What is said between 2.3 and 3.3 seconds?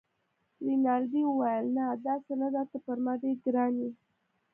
نه ده، ته پر ما